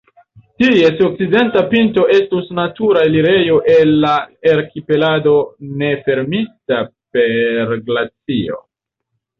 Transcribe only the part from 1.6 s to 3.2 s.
pinto estus natura